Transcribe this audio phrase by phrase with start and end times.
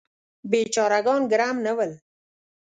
[0.51, 1.91] بیچاره ګان ګرم نه ول.